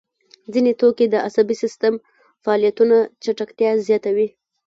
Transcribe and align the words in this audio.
ځیني 0.53 0.73
توکي 0.79 1.05
د 1.09 1.15
عصبي 1.27 1.55
سیستم 1.63 1.93
فعالیتونه 2.43 2.97
چټکتیا 3.23 3.71
زیاتوي. 3.87 4.27